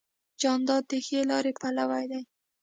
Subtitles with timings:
[0.41, 2.21] جانداد د ښې لارې پلوی دی.